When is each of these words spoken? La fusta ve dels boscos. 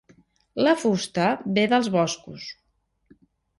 La 0.67 0.73
fusta 0.83 1.27
ve 1.59 1.67
dels 1.75 1.91
boscos. 1.99 2.49